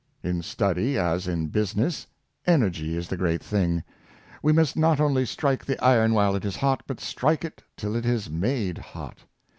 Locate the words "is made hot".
8.07-9.19